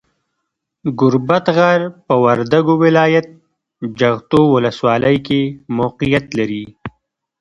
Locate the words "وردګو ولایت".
2.23-3.27